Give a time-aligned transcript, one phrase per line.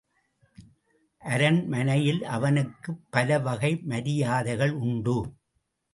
[1.23, 5.17] அரண்மனையில் அவனுக்குப் பலவகை மரியாதைகள் உண்டு.